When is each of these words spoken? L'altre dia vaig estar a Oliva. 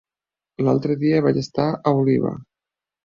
L'altre 0.67 0.95
dia 1.03 1.19
vaig 1.27 1.39
estar 1.43 1.67
a 1.75 1.97
Oliva. 2.01 2.33